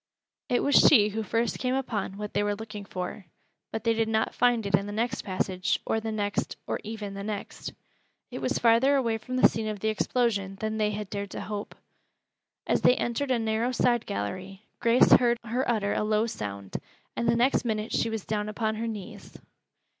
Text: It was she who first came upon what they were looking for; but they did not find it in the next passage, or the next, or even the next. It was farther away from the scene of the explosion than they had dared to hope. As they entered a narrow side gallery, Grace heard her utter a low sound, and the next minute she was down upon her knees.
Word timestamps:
It 0.49 0.63
was 0.63 0.73
she 0.73 1.09
who 1.09 1.21
first 1.21 1.59
came 1.59 1.75
upon 1.75 2.17
what 2.17 2.33
they 2.33 2.41
were 2.41 2.55
looking 2.55 2.85
for; 2.85 3.27
but 3.71 3.83
they 3.83 3.93
did 3.93 4.07
not 4.07 4.33
find 4.33 4.65
it 4.65 4.73
in 4.73 4.87
the 4.87 4.91
next 4.91 5.21
passage, 5.21 5.77
or 5.85 5.99
the 5.99 6.11
next, 6.11 6.55
or 6.65 6.79
even 6.83 7.13
the 7.13 7.21
next. 7.23 7.73
It 8.31 8.39
was 8.39 8.57
farther 8.57 8.95
away 8.95 9.19
from 9.19 9.35
the 9.35 9.47
scene 9.47 9.67
of 9.67 9.79
the 9.79 9.89
explosion 9.89 10.55
than 10.59 10.79
they 10.79 10.89
had 10.89 11.11
dared 11.11 11.29
to 11.29 11.41
hope. 11.41 11.75
As 12.65 12.81
they 12.81 12.95
entered 12.95 13.29
a 13.29 13.37
narrow 13.37 13.71
side 13.71 14.07
gallery, 14.07 14.63
Grace 14.79 15.11
heard 15.11 15.37
her 15.43 15.69
utter 15.69 15.93
a 15.93 16.01
low 16.03 16.25
sound, 16.25 16.77
and 17.15 17.27
the 17.29 17.35
next 17.35 17.63
minute 17.63 17.91
she 17.93 18.09
was 18.09 18.25
down 18.25 18.49
upon 18.49 18.77
her 18.77 18.87
knees. 18.87 19.37